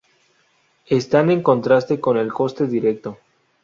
Están 0.89 1.29
en 1.29 1.43
contraste 1.43 1.99
con 1.99 2.17
el 2.17 2.33
coste 2.33 2.65
directo. 2.65 3.19